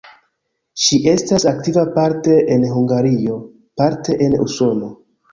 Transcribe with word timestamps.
Ŝi 0.83 0.97
estas 1.09 1.43
aktiva 1.51 1.83
parte 1.97 2.37
en 2.55 2.65
Hungario, 2.77 3.35
parte 3.83 4.17
en 4.29 4.39
Usono. 4.47 4.91